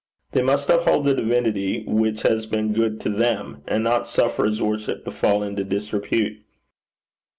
They 0.31 0.41
must 0.41 0.67
uphold 0.67 1.05
the 1.05 1.13
Divinity 1.13 1.85
which 1.85 2.23
has 2.23 2.47
been 2.47 2.73
good 2.73 2.99
to 3.01 3.09
them, 3.09 3.61
and 3.67 3.83
not 3.83 4.07
suffer 4.07 4.45
his 4.47 4.59
worship 4.59 5.05
to 5.05 5.11
fall 5.11 5.43
into 5.43 5.63
disrepute.' 5.63 6.39